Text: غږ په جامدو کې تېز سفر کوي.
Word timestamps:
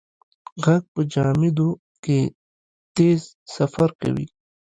غږ 0.65 0.83
په 0.93 1.01
جامدو 1.13 1.69
کې 2.03 2.19
تېز 2.95 3.21
سفر 3.55 3.89
کوي. 4.01 4.25